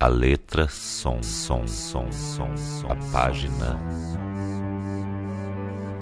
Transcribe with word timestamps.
A 0.00 0.06
letra, 0.06 0.68
som, 0.68 1.20
som, 1.24 1.66
som, 1.66 2.12
som, 2.12 2.56
som. 2.56 2.88
A 2.88 2.94
página. 3.10 3.80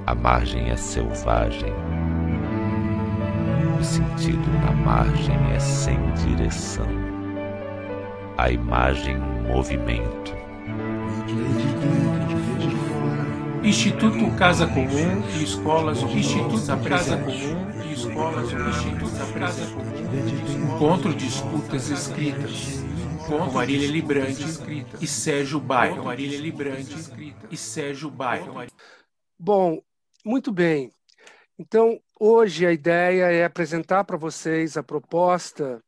A 0.04 0.15
margem 0.15 0.69
é 0.69 0.76
selvagem. 0.76 1.72
O 3.80 3.82
sentido 3.82 4.51
na 4.61 4.72
margem 4.72 5.35
é 5.51 5.59
sem 5.59 5.96
direção. 6.12 6.87
A 8.37 8.51
imagem, 8.51 9.17
movimento. 9.46 10.36
Instituto 13.62 14.30
Casa 14.36 14.66
Comum 14.66 15.22
e 15.38 15.42
Escolas 15.42 16.02
Instituto 16.02 16.82
Casa 16.86 17.16
Comum 17.16 17.82
e 17.82 17.94
Escolas 17.94 18.52
Instituto 18.52 19.32
Casa 19.32 19.66
Comum 19.68 20.74
Encontro 20.74 21.14
de 21.14 21.26
Escutas 21.26 21.88
Escritas 21.88 22.86
com 23.27 23.50
Marília 23.50 23.88
Librante 23.88 24.45
e 25.00 25.06
Sérgio 25.06 25.59
Bairro 25.59 26.05
Marília 26.05 26.38
Librante 26.38 26.95
e 27.51 27.56
Sérgio 27.56 28.10
Bairro 28.10 28.66
Bom, 29.38 29.82
muito 30.24 30.52
bem. 30.52 30.92
Então, 31.59 32.01
hoje 32.18 32.66
a 32.66 32.73
ideia 32.73 33.24
é 33.24 33.45
apresentar 33.45 34.04
para 34.04 34.16
vocês 34.16 34.77
a 34.77 34.82
proposta 34.82 35.82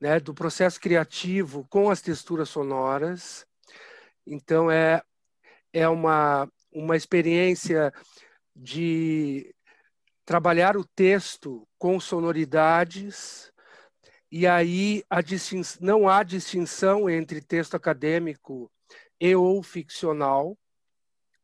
né, 0.00 0.18
do 0.18 0.32
processo 0.32 0.80
criativo 0.80 1.66
com 1.68 1.90
as 1.90 2.00
texturas 2.00 2.48
sonoras. 2.48 3.46
Então, 4.26 4.70
é, 4.70 5.02
é 5.72 5.88
uma, 5.88 6.50
uma 6.72 6.96
experiência 6.96 7.92
de 8.54 9.54
trabalhar 10.24 10.76
o 10.76 10.84
texto 10.84 11.66
com 11.78 12.00
sonoridades, 12.00 13.52
e 14.30 14.46
aí 14.46 15.02
não 15.80 16.08
há 16.08 16.22
distinção 16.22 17.08
entre 17.08 17.40
texto 17.40 17.74
acadêmico 17.74 18.70
e 19.20 19.34
ou 19.34 19.62
ficcional. 19.62 20.56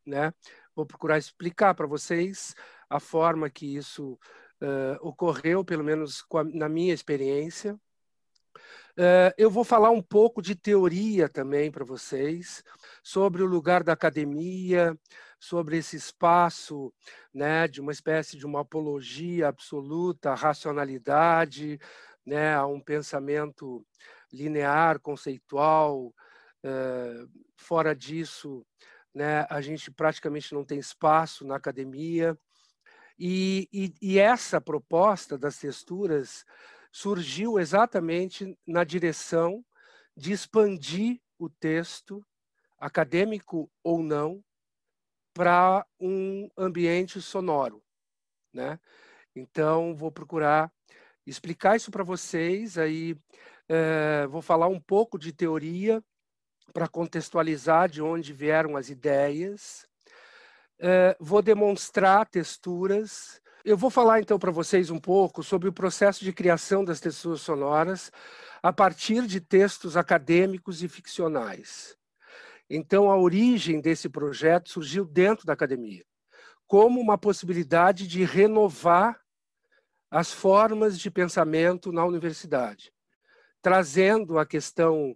Né? 0.05 0.31
Vou 0.75 0.85
procurar 0.85 1.17
explicar 1.17 1.73
para 1.73 1.87
vocês 1.87 2.53
a 2.89 2.99
forma 2.99 3.49
que 3.49 3.75
isso 3.75 4.19
uh, 4.61 4.97
ocorreu, 5.01 5.65
pelo 5.65 5.83
menos 5.83 6.23
a, 6.33 6.43
na 6.43 6.69
minha 6.69 6.93
experiência. 6.93 7.73
Uh, 8.97 9.33
eu 9.37 9.49
vou 9.49 9.63
falar 9.63 9.89
um 9.89 10.01
pouco 10.01 10.41
de 10.41 10.55
teoria 10.55 11.27
também 11.27 11.71
para 11.71 11.83
vocês, 11.83 12.63
sobre 13.03 13.43
o 13.43 13.47
lugar 13.47 13.83
da 13.83 13.93
academia, 13.93 14.97
sobre 15.39 15.77
esse 15.77 15.97
espaço 15.97 16.93
né, 17.33 17.67
de 17.67 17.81
uma 17.81 17.91
espécie 17.91 18.37
de 18.37 18.45
uma 18.45 18.61
apologia 18.61 19.49
absoluta 19.49 20.33
racionalidade, 20.33 21.79
né, 22.25 22.55
a 22.55 22.65
um 22.65 22.79
pensamento 22.81 23.85
linear, 24.31 24.99
conceitual. 24.99 26.13
Uh, 26.63 27.29
fora 27.55 27.95
disso, 27.95 28.65
né, 29.13 29.45
a 29.49 29.61
gente 29.61 29.91
praticamente 29.91 30.53
não 30.53 30.65
tem 30.65 30.79
espaço 30.79 31.45
na 31.45 31.55
academia. 31.55 32.37
E, 33.17 33.69
e, 33.71 33.93
e 34.01 34.19
essa 34.19 34.59
proposta 34.59 35.37
das 35.37 35.57
texturas 35.57 36.43
surgiu 36.91 37.59
exatamente 37.59 38.57
na 38.65 38.83
direção 38.83 39.63
de 40.17 40.31
expandir 40.31 41.21
o 41.37 41.49
texto, 41.49 42.25
acadêmico 42.77 43.69
ou 43.83 44.01
não, 44.01 44.43
para 45.33 45.85
um 45.99 46.49
ambiente 46.57 47.21
sonoro, 47.21 47.83
né? 48.53 48.79
Então 49.35 49.93
vou 49.93 50.09
procurar 50.09 50.71
explicar 51.25 51.75
isso 51.75 51.91
para 51.91 52.03
vocês. 52.03 52.77
Aí 52.77 53.17
é, 53.67 54.27
vou 54.27 54.41
falar 54.41 54.67
um 54.67 54.79
pouco 54.79 55.17
de 55.17 55.31
teoria 55.31 56.03
para 56.73 56.87
contextualizar 56.87 57.89
de 57.89 58.01
onde 58.01 58.33
vieram 58.33 58.75
as 58.75 58.89
ideias. 58.89 59.87
É, 60.79 61.15
vou 61.19 61.41
demonstrar 61.41 62.27
texturas. 62.27 63.41
Eu 63.63 63.77
vou 63.77 63.89
falar 63.89 64.19
então 64.19 64.37
para 64.37 64.51
vocês 64.51 64.89
um 64.89 64.99
pouco 64.99 65.41
sobre 65.41 65.69
o 65.69 65.73
processo 65.73 66.23
de 66.23 66.33
criação 66.33 66.83
das 66.83 66.99
texturas 66.99 67.41
sonoras 67.41 68.11
a 68.61 68.73
partir 68.73 69.25
de 69.25 69.39
textos 69.39 69.95
acadêmicos 69.95 70.83
e 70.83 70.87
ficcionais. 70.87 71.95
Então, 72.69 73.11
a 73.11 73.17
origem 73.17 73.79
desse 73.79 74.09
projeto 74.09 74.69
surgiu 74.69 75.05
dentro 75.05 75.45
da 75.45 75.53
academia, 75.53 76.03
como 76.67 76.99
uma 76.99 77.17
possibilidade 77.17 78.07
de 78.07 78.23
renovar 78.23 79.19
as 80.15 80.31
formas 80.31 80.97
de 80.97 81.11
pensamento 81.11 81.91
na 81.91 82.05
universidade, 82.05 82.89
trazendo 83.61 84.39
a 84.39 84.45
questão 84.45 85.13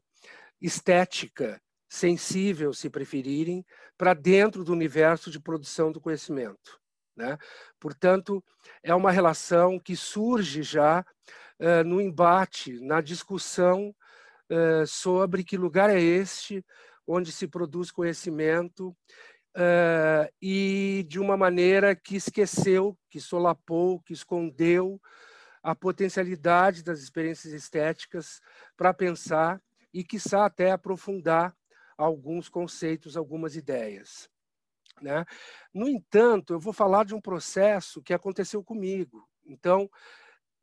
estética, 0.61 1.61
sensível, 1.87 2.73
se 2.73 2.89
preferirem, 2.89 3.65
para 3.97 4.13
dentro 4.13 4.61
do 4.61 4.73
universo 4.73 5.31
de 5.31 5.39
produção 5.39 5.89
do 5.89 6.01
conhecimento. 6.01 6.77
Né? 7.15 7.37
Portanto, 7.79 8.43
é 8.83 8.93
uma 8.93 9.09
relação 9.09 9.79
que 9.79 9.95
surge 9.95 10.63
já 10.63 10.99
uh, 10.99 11.83
no 11.85 12.01
embate, 12.01 12.77
na 12.81 12.99
discussão 12.99 13.95
uh, 14.51 14.85
sobre 14.85 15.45
que 15.45 15.55
lugar 15.55 15.89
é 15.89 16.01
este 16.01 16.61
onde 17.07 17.31
se 17.31 17.47
produz 17.47 17.89
conhecimento 17.89 18.93
uh, 19.55 20.31
e 20.41 21.05
de 21.07 21.19
uma 21.19 21.37
maneira 21.37 21.95
que 21.95 22.15
esqueceu, 22.15 22.97
que 23.09 23.19
solapou, 23.19 23.99
que 24.01 24.13
escondeu 24.13 25.01
a 25.61 25.75
potencialidade 25.75 26.83
das 26.83 26.99
experiências 26.99 27.53
estéticas 27.53 28.41
para 28.77 28.93
pensar 28.93 29.61
e, 29.93 30.03
quiçá, 30.03 30.45
até 30.45 30.71
aprofundar 30.71 31.55
alguns 31.97 32.47
conceitos, 32.47 33.17
algumas 33.17 33.55
ideias. 33.55 34.29
Né? 35.01 35.25
No 35.73 35.87
entanto, 35.87 36.53
eu 36.53 36.59
vou 36.59 36.73
falar 36.73 37.05
de 37.05 37.13
um 37.13 37.21
processo 37.21 38.01
que 38.01 38.13
aconteceu 38.13 38.63
comigo. 38.63 39.27
Então, 39.45 39.89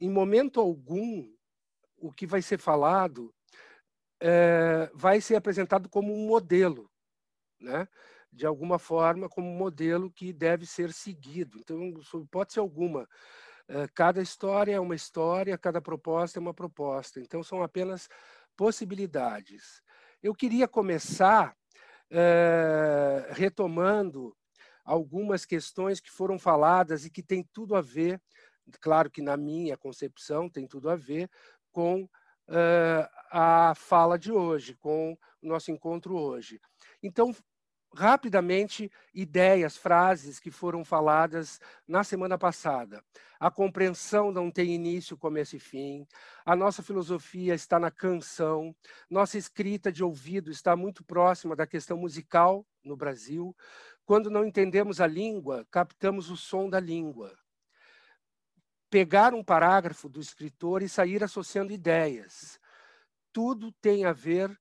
em 0.01 0.11
momento 0.11 0.61
algum, 0.61 1.31
o 1.99 2.13
que 2.13 2.27
vai 2.27 2.43
ser 2.43 2.59
falado 2.59 3.35
é, 4.21 4.91
vai 4.95 5.21
ser 5.21 5.37
apresentado 5.37 5.89
como 5.89 6.15
um 6.15 6.27
modelo, 6.27 6.91
né? 7.61 7.87
De 8.37 8.47
alguma 8.47 8.79
forma, 8.79 9.29
como 9.29 9.49
modelo 9.51 10.11
que 10.11 10.33
deve 10.33 10.67
ser 10.67 10.93
seguido. 10.93 11.59
Então, 11.59 12.01
sob 12.03 12.25
hipótese 12.25 12.61
alguma, 12.61 13.09
é, 13.67 13.89
cada 13.95 14.21
história 14.21 14.75
é 14.75 14.81
uma 14.81 14.95
história, 14.95 15.57
cada 15.57 15.81
proposta 15.81 16.39
é 16.39 16.41
uma 16.41 16.55
proposta. 16.55 17.19
Então, 17.19 17.43
são 17.43 17.63
apenas 17.63 18.09
possibilidades. 18.55 19.83
Eu 20.23 20.35
queria 20.35 20.69
começar 20.69 21.57
é, 22.11 23.29
retomando 23.33 24.37
algumas 24.85 25.45
questões 25.45 25.99
que 25.99 26.11
foram 26.11 26.39
faladas 26.39 27.05
e 27.05 27.11
que 27.11 27.23
têm 27.23 27.43
tudo 27.53 27.75
a 27.75 27.81
ver, 27.81 28.21
claro 28.81 29.11
que 29.11 29.23
na 29.23 29.37
minha 29.37 29.77
concepção 29.77 30.49
tem 30.49 30.67
tudo 30.67 30.89
a 30.89 30.95
ver 30.95 31.29
com 31.73 32.05
uh, 32.49 33.09
a 33.31 33.75
fala 33.75 34.19
de 34.19 34.31
hoje, 34.31 34.77
com 34.77 35.17
o 35.43 35.49
nosso 35.49 35.71
encontro 35.71 36.17
hoje. 36.17 36.61
Então, 37.03 37.35
rapidamente 37.97 38.93
ideias, 39.15 39.77
frases 39.77 40.39
que 40.39 40.51
foram 40.51 40.85
faladas 40.85 41.59
na 41.89 42.05
semana 42.05 42.37
passada. 42.37 43.03
A 43.41 43.51
compreensão 43.51 44.31
não 44.31 44.51
tem 44.51 44.75
início, 44.75 45.17
começo 45.17 45.57
e 45.57 45.59
fim. 45.59 46.07
A 46.45 46.55
nossa 46.55 46.83
filosofia 46.83 47.55
está 47.55 47.79
na 47.79 47.91
canção. 47.91 48.77
Nossa 49.11 49.39
escrita 49.39 49.91
de 49.91 50.05
ouvido 50.05 50.51
está 50.51 50.77
muito 50.77 51.03
próxima 51.03 51.57
da 51.57 51.67
questão 51.67 51.97
musical 51.97 52.67
no 52.85 52.97
Brasil. 52.97 53.57
Quando 54.05 54.31
não 54.31 54.45
entendemos 54.45 55.01
a 55.01 55.07
língua, 55.07 55.67
captamos 55.71 56.31
o 56.31 56.37
som 56.37 56.69
da 56.69 56.79
língua. 56.79 57.35
Pegar 58.91 59.35
um 59.35 59.43
parágrafo 59.43 60.09
do 60.09 60.21
escritor 60.21 60.83
e 60.83 60.89
sair 60.89 61.25
associando 61.25 61.73
ideias. 61.73 62.61
Tudo 63.33 63.73
tem 63.81 64.05
a 64.05 64.13
ver 64.13 64.55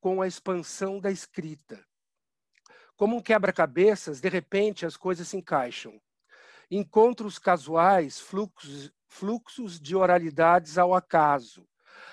com 0.00 0.20
a 0.20 0.26
expansão 0.26 1.00
da 1.00 1.10
escrita 1.10 1.84
como 2.96 3.16
um 3.16 3.20
quebra-cabeças, 3.20 4.20
de 4.20 4.28
repente 4.28 4.86
as 4.86 4.96
coisas 4.96 5.28
se 5.28 5.36
encaixam. 5.36 6.00
Encontros 6.70 7.38
casuais, 7.38 8.20
fluxos, 8.20 8.92
fluxos 9.08 9.80
de 9.80 9.94
oralidades 9.94 10.78
ao 10.78 10.94
acaso. 10.94 11.66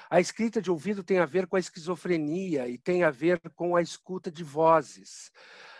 A 0.10 0.20
escrita 0.20 0.62
de 0.62 0.70
ouvido 0.70 1.04
tem 1.04 1.20
a 1.20 1.26
ver 1.26 1.48
com 1.48 1.56
a 1.56 1.60
esquizofrenia 1.60 2.68
e 2.68 2.78
tem 2.78 3.04
a 3.04 3.10
ver 3.10 3.40
com 3.56 3.76
a 3.76 3.82
escuta 3.82 4.30
de 4.30 4.44
vozes. 4.44 5.32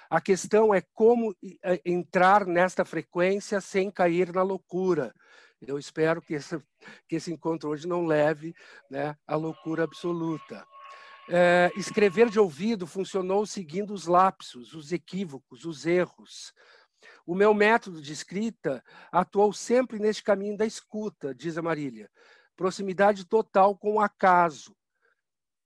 A 0.10 0.20
questão 0.20 0.74
é 0.74 0.82
como 0.94 1.36
é, 1.64 1.82
entrar 1.86 2.46
nesta 2.46 2.84
frequência 2.84 3.62
sem 3.62 3.92
cair 3.92 4.34
na 4.34 4.42
loucura. 4.42 5.14
Eu 5.62 5.78
espero 5.78 6.22
que 6.22 6.34
esse, 6.34 6.60
que 7.08 7.16
esse 7.18 7.32
encontro 7.32 7.70
hoje 7.70 7.88
não 7.88 8.06
leve 8.06 8.56
né, 8.90 9.16
à 9.28 9.36
loucura 9.36 9.84
absoluta. 9.84 10.66
É, 11.30 11.72
escrever 11.76 12.30
de 12.30 12.40
ouvido 12.40 12.86
funcionou 12.88 13.46
seguindo 13.46 13.94
os 13.94 14.06
lapsos, 14.06 14.74
os 14.74 14.92
equívocos, 14.92 15.66
os 15.66 15.86
erros. 15.86 16.54
O 17.26 17.36
meu 17.36 17.54
método 17.54 18.02
de 18.02 18.12
escrita 18.12 18.84
atuou 19.12 19.54
sempre 19.54 20.00
neste 20.00 20.24
caminho 20.24 20.58
da 20.58 20.66
escuta, 20.66 21.34
diz 21.34 21.58
a 21.58 21.62
Marília. 21.62 22.10
Proximidade 22.56 23.26
total 23.26 23.78
com 23.78 23.96
o 23.96 24.00
acaso. 24.02 24.76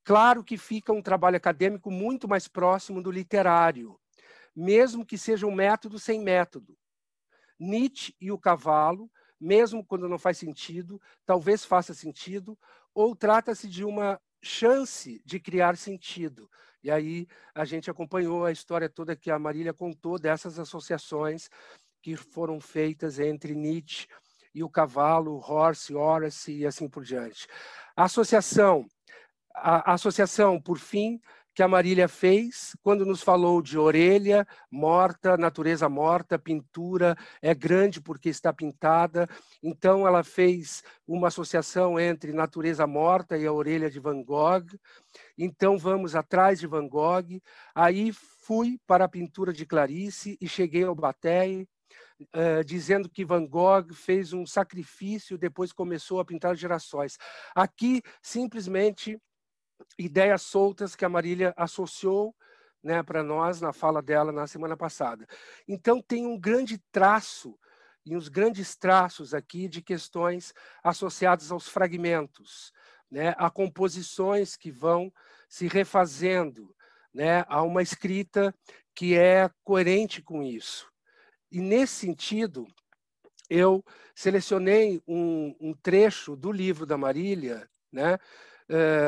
Claro 0.04 0.44
que 0.44 0.56
fica 0.56 0.92
um 0.92 1.02
trabalho 1.02 1.36
acadêmico 1.36 1.90
muito 1.90 2.28
mais 2.28 2.46
próximo 2.46 3.02
do 3.02 3.10
literário, 3.10 3.98
mesmo 4.54 5.04
que 5.04 5.18
seja 5.18 5.46
um 5.46 5.54
método 5.54 5.98
sem 5.98 6.20
método. 6.22 6.78
Nietzsche 7.58 8.14
e 8.20 8.30
o 8.30 8.38
cavalo, 8.38 9.10
mesmo 9.40 9.84
quando 9.84 10.08
não 10.08 10.18
faz 10.18 10.38
sentido, 10.38 11.00
talvez 11.24 11.64
faça 11.64 11.92
sentido, 11.92 12.56
ou 12.94 13.16
trata-se 13.16 13.68
de 13.68 13.84
uma 13.84 14.20
chance 14.42 15.20
de 15.24 15.40
criar 15.40 15.76
sentido. 15.76 16.50
E 16.82 16.90
aí 16.90 17.26
a 17.54 17.64
gente 17.64 17.90
acompanhou 17.90 18.44
a 18.44 18.52
história 18.52 18.88
toda 18.88 19.16
que 19.16 19.30
a 19.30 19.38
Marília 19.38 19.72
contou 19.72 20.18
dessas 20.18 20.58
associações 20.58 21.48
que 22.02 22.16
foram 22.16 22.60
feitas 22.60 23.18
entre 23.18 23.54
Nietzsche 23.54 24.06
e 24.54 24.62
o 24.62 24.70
cavalo, 24.70 25.38
Horse, 25.38 25.94
Horace 25.94 26.52
e 26.52 26.66
assim 26.66 26.88
por 26.88 27.04
diante. 27.04 27.46
A 27.96 28.04
associação 28.04 28.86
a, 29.56 29.94
associação, 29.94 30.60
por 30.60 30.78
fim, 30.78 31.20
que 31.56 31.62
a 31.62 31.68
Marília 31.68 32.06
fez 32.06 32.76
quando 32.82 33.06
nos 33.06 33.22
falou 33.22 33.62
de 33.62 33.78
orelha 33.78 34.46
morta, 34.70 35.38
natureza 35.38 35.88
morta, 35.88 36.38
pintura 36.38 37.16
é 37.40 37.54
grande 37.54 37.98
porque 37.98 38.28
está 38.28 38.52
pintada. 38.52 39.26
Então 39.62 40.06
ela 40.06 40.22
fez 40.22 40.84
uma 41.08 41.28
associação 41.28 41.98
entre 41.98 42.30
natureza 42.34 42.86
morta 42.86 43.38
e 43.38 43.46
a 43.46 43.52
orelha 43.52 43.88
de 43.90 43.98
Van 43.98 44.22
Gogh. 44.22 44.66
Então 45.38 45.78
vamos 45.78 46.14
atrás 46.14 46.60
de 46.60 46.66
Van 46.66 46.86
Gogh. 46.86 47.40
Aí 47.74 48.12
fui 48.12 48.78
para 48.86 49.06
a 49.06 49.08
pintura 49.08 49.50
de 49.50 49.64
Clarice 49.64 50.36
e 50.38 50.46
cheguei 50.46 50.84
ao 50.84 50.94
Baté, 50.94 51.66
Uh, 52.34 52.64
dizendo 52.64 53.10
que 53.10 53.26
Van 53.26 53.46
Gogh 53.46 53.92
fez 53.92 54.32
um 54.32 54.46
sacrifício, 54.46 55.36
depois 55.36 55.70
começou 55.70 56.18
a 56.18 56.24
pintar 56.24 56.56
gerações. 56.56 57.18
Aqui, 57.54 58.00
simplesmente, 58.22 59.20
ideias 59.98 60.42
soltas 60.42 60.94
que 60.94 61.04
a 61.04 61.08
Marília 61.08 61.54
associou 61.56 62.34
né, 62.82 63.02
para 63.02 63.22
nós 63.22 63.60
na 63.60 63.72
fala 63.72 64.00
dela 64.00 64.30
na 64.30 64.46
semana 64.46 64.76
passada. 64.76 65.26
Então, 65.66 66.00
tem 66.00 66.26
um 66.26 66.38
grande 66.38 66.78
traço 66.92 67.58
e 68.04 68.16
uns 68.16 68.28
grandes 68.28 68.76
traços 68.76 69.34
aqui 69.34 69.68
de 69.68 69.82
questões 69.82 70.54
associadas 70.82 71.50
aos 71.50 71.66
fragmentos, 71.66 72.72
né, 73.10 73.34
a 73.36 73.50
composições 73.50 74.56
que 74.56 74.70
vão 74.70 75.12
se 75.48 75.66
refazendo, 75.66 76.74
né, 77.12 77.44
a 77.48 77.62
uma 77.62 77.82
escrita 77.82 78.54
que 78.94 79.16
é 79.16 79.50
coerente 79.64 80.22
com 80.22 80.42
isso. 80.42 80.88
E 81.50 81.60
nesse 81.60 81.94
sentido, 81.94 82.66
eu 83.50 83.84
selecionei 84.14 85.02
um, 85.06 85.56
um 85.60 85.74
trecho 85.74 86.36
do 86.36 86.52
livro 86.52 86.86
da 86.86 86.96
Marília, 86.96 87.68
né, 87.92 88.18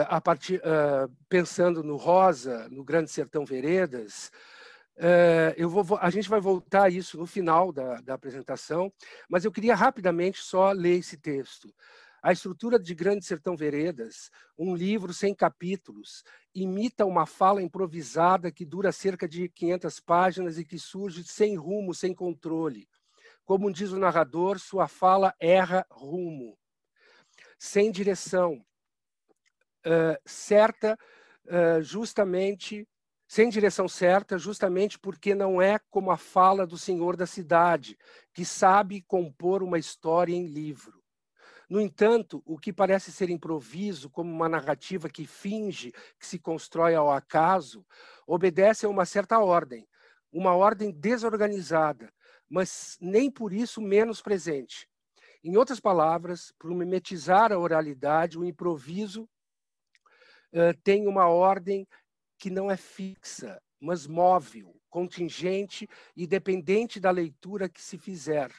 a 0.08 0.20
partir, 0.20 0.60
uh, 0.60 1.12
pensando 1.28 1.82
no 1.82 1.96
Rosa, 1.96 2.69
no 2.70 2.84
Grande 2.84 3.10
Sertão 3.10 3.44
Veredas, 3.44 4.31
uh, 4.96 5.52
eu 5.56 5.69
vou, 5.69 5.99
a 6.00 6.10
gente 6.10 6.28
vai 6.28 6.40
voltar 6.40 6.84
a 6.84 6.90
isso 6.90 7.19
no 7.19 7.26
final 7.26 7.72
da, 7.72 8.00
da 8.00 8.14
apresentação, 8.14 8.93
mas 9.28 9.44
eu 9.44 9.52
queria 9.52 9.75
rapidamente 9.75 10.40
só 10.40 10.70
ler 10.70 10.99
esse 10.99 11.16
texto. 11.16 11.72
A 12.20 12.32
estrutura 12.32 12.78
de 12.78 12.94
Grande 12.94 13.25
Sertão 13.25 13.56
Veredas, 13.56 14.31
um 14.58 14.75
livro 14.75 15.14
sem 15.14 15.32
capítulos, 15.34 16.25
imita 16.52 17.05
uma 17.05 17.26
fala 17.26 17.62
improvisada 17.62 18.50
que 18.50 18.64
dura 18.64 18.90
cerca 18.90 19.28
de 19.28 19.49
500 19.49 20.00
páginas 20.00 20.58
e 20.58 20.64
que 20.64 20.78
surge 20.78 21.22
sem 21.25 21.56
rumo, 21.56 21.94
sem 21.94 22.12
controle. 22.12 22.88
Como 23.44 23.72
diz 23.72 23.93
o 23.93 23.99
narrador, 23.99 24.58
sua 24.58 24.88
fala 24.88 25.32
erra 25.38 25.87
rumo. 25.90 26.58
Sem 27.56 27.90
direção, 27.90 28.64
certa, 30.25 30.99
uh, 31.46 31.82
justamente 31.82 32.87
sem 33.29 33.50
direção 33.50 33.87
certa, 33.87 34.38
justamente 34.38 34.99
porque 34.99 35.35
não 35.35 35.61
é 35.61 35.79
como 35.90 36.11
a 36.11 36.17
fala 36.17 36.67
do 36.67 36.79
senhor 36.79 37.14
da 37.14 37.26
cidade, 37.26 37.99
que 38.32 38.43
sabe 38.43 39.02
compor 39.02 39.62
uma 39.62 39.79
história 39.79 40.35
em 40.35 40.46
livro. 40.46 41.02
No 41.69 41.79
entanto, 41.79 42.43
o 42.46 42.56
que 42.56 42.73
parece 42.73 43.12
ser 43.12 43.29
improviso, 43.29 44.08
como 44.08 44.32
uma 44.32 44.49
narrativa 44.49 45.11
que 45.11 45.26
finge 45.26 45.93
que 46.19 46.26
se 46.26 46.38
constrói 46.38 46.94
ao 46.94 47.11
acaso, 47.11 47.84
obedece 48.26 48.87
a 48.87 48.88
uma 48.88 49.05
certa 49.05 49.38
ordem, 49.38 49.87
uma 50.32 50.55
ordem 50.55 50.91
desorganizada, 50.91 52.11
mas 52.49 52.96
nem 52.99 53.31
por 53.31 53.52
isso 53.52 53.82
menos 53.82 54.23
presente. 54.23 54.88
Em 55.44 55.58
outras 55.58 55.79
palavras, 55.79 56.55
por 56.58 56.75
mimetizar 56.75 57.52
a 57.52 57.58
oralidade, 57.58 58.38
o 58.38 58.44
improviso 58.44 59.29
tem 60.82 61.06
uma 61.06 61.28
ordem 61.28 61.86
que 62.38 62.50
não 62.50 62.70
é 62.70 62.76
fixa, 62.76 63.60
mas 63.80 64.06
móvel, 64.06 64.74
contingente 64.88 65.88
e 66.16 66.26
dependente 66.26 66.98
da 66.98 67.10
leitura 67.10 67.68
que 67.68 67.82
se 67.82 67.98
fizer, 67.98 68.50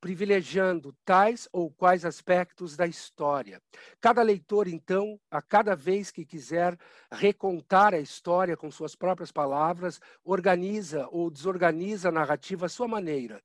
privilegiando 0.00 0.94
tais 1.04 1.48
ou 1.52 1.72
quais 1.72 2.04
aspectos 2.04 2.76
da 2.76 2.86
história. 2.86 3.60
Cada 4.00 4.22
leitor, 4.22 4.68
então, 4.68 5.20
a 5.30 5.42
cada 5.42 5.74
vez 5.74 6.10
que 6.10 6.24
quiser 6.24 6.78
recontar 7.10 7.94
a 7.94 7.98
história 7.98 8.56
com 8.56 8.70
suas 8.70 8.94
próprias 8.94 9.32
palavras, 9.32 10.00
organiza 10.24 11.08
ou 11.10 11.30
desorganiza 11.30 12.08
a 12.08 12.12
narrativa 12.12 12.66
à 12.66 12.68
sua 12.68 12.86
maneira. 12.86 13.42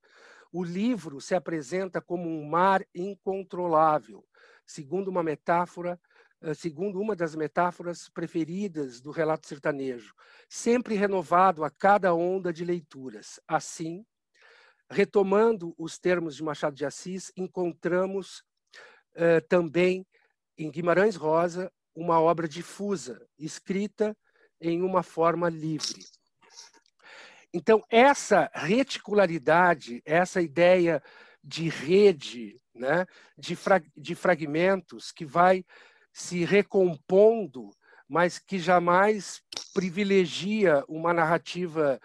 O 0.52 0.62
livro 0.62 1.20
se 1.20 1.34
apresenta 1.34 2.00
como 2.00 2.28
um 2.28 2.48
mar 2.48 2.86
incontrolável, 2.94 4.24
segundo 4.64 5.08
uma 5.08 5.22
metáfora 5.22 6.00
segundo 6.52 7.00
uma 7.00 7.14
das 7.14 7.34
metáforas 7.34 8.08
preferidas 8.08 9.00
do 9.00 9.10
relato 9.10 9.46
sertanejo, 9.46 10.12
sempre 10.48 10.94
renovado 10.94 11.64
a 11.64 11.70
cada 11.70 12.12
onda 12.12 12.52
de 12.52 12.64
leituras. 12.64 13.40
Assim, 13.46 14.04
retomando 14.90 15.74
os 15.78 15.98
termos 15.98 16.36
de 16.36 16.42
Machado 16.42 16.76
de 16.76 16.84
Assis, 16.84 17.32
encontramos 17.36 18.42
uh, 19.14 19.40
também 19.48 20.06
em 20.58 20.70
Guimarães 20.70 21.16
Rosa 21.16 21.72
uma 21.94 22.20
obra 22.20 22.48
difusa, 22.48 23.24
escrita 23.38 24.16
em 24.60 24.82
uma 24.82 25.02
forma 25.02 25.48
livre. 25.48 26.04
Então, 27.52 27.84
essa 27.88 28.50
reticularidade, 28.52 30.02
essa 30.04 30.42
ideia 30.42 31.00
de 31.42 31.68
rede, 31.68 32.60
né, 32.74 33.06
de, 33.38 33.54
fra 33.54 33.80
de 33.96 34.14
fragmentos 34.14 35.12
que 35.12 35.24
vai 35.24 35.64
se 36.14 36.44
recompondo, 36.44 37.70
mas 38.08 38.38
que 38.38 38.56
jamais 38.56 39.42
privilegia 39.74 40.84
uma 40.88 41.12
narrativa 41.12 42.00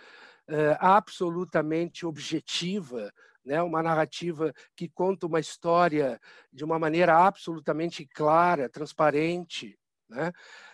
uh, 0.50 0.78
absolutamente 0.80 2.08
objetiva, 2.08 3.14
né? 3.46 3.62
uma 3.62 3.84
narrativa 3.84 4.52
que 4.76 4.90
conta 4.90 5.28
uma 5.28 5.40
história 5.40 6.20
de 6.52 6.66
uma 6.66 6.80
maneira 6.80 7.16
absolutamente 7.16 8.04
clara, 8.08 8.68
transparente. 8.68 9.78
Né? 10.10 10.30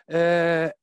Uh, 0.08 0.74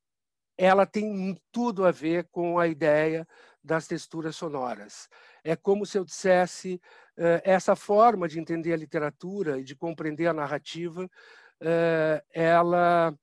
ela 0.59 0.85
tem 0.85 1.35
tudo 1.51 1.87
a 1.87 1.91
ver 1.91 2.29
com 2.31 2.59
a 2.59 2.69
ideia 2.69 3.27
das 3.65 3.87
texturas 3.87 4.37
sonoras. 4.37 5.09
É 5.43 5.57
como 5.57 5.87
se 5.87 5.97
eu 5.97 6.05
dissesse 6.05 6.75
uh, 7.17 7.41
essa 7.45 7.75
forma 7.75 8.29
de 8.29 8.39
entender 8.39 8.75
a 8.75 8.77
literatura 8.77 9.59
e 9.59 9.65
de 9.65 9.75
compreender 9.75 10.27
a 10.27 10.35
narrativa 10.35 11.05
eh, 11.05 11.09
ela 12.33 13.15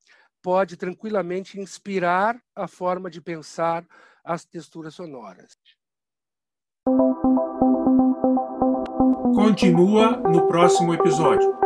pode 0.42 0.78
tranquilamente 0.78 1.60
inspirar 1.60 2.42
a 2.56 2.68
forma 2.68 3.10
de 3.10 3.22
pensar 3.22 3.86
as 4.24 4.46
texturas 4.46 4.96
sonoras. 4.96 5.58
Continua 9.36 10.18
no 10.18 10.48
próximo 10.48 10.94
episódio. 10.94 11.58